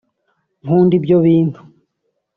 Nkunda 0.63 0.93
Ibyo 0.99 1.17
Bintu 1.25 1.59